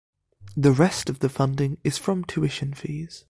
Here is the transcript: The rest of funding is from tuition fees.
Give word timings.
The 0.57 0.71
rest 0.71 1.11
of 1.11 1.19
funding 1.31 1.77
is 1.83 1.99
from 1.99 2.23
tuition 2.25 2.73
fees. 2.73 3.19